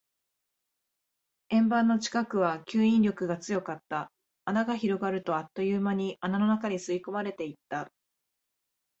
[1.49, 4.11] 円盤の近くは吸引力が強かった。
[4.45, 7.91] 穴が広がると、あっという間に穴の中に吸い込まれていった。